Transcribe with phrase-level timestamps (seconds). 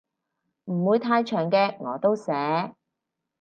[0.65, 2.73] 唔會太長嘅我都寫